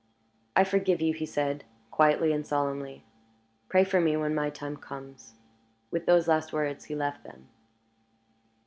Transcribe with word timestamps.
"I 0.55 0.63
forgive 0.63 0.99
you," 0.99 1.13
he 1.13 1.27
said, 1.27 1.63
quietly 1.91 2.33
and 2.33 2.43
solemnly. 2.43 3.03
"Pray 3.69 3.83
for 3.83 4.01
me 4.01 4.17
when 4.17 4.33
my 4.33 4.49
time 4.49 4.77
comes." 4.77 5.35
With 5.91 6.07
those 6.07 6.27
last 6.27 6.51
words, 6.51 6.85
he 6.85 6.95
left 6.95 7.23
them. 7.23 7.49